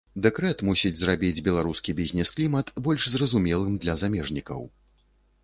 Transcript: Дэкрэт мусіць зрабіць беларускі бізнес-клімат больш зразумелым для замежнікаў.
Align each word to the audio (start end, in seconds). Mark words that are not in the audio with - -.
Дэкрэт 0.25 0.61
мусіць 0.69 0.97
зрабіць 1.01 1.43
беларускі 1.47 1.95
бізнес-клімат 1.99 2.73
больш 2.89 3.07
зразумелым 3.17 3.79
для 3.85 3.99
замежнікаў. 4.05 4.69